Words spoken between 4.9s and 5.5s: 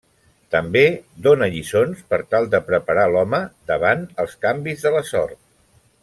la sort.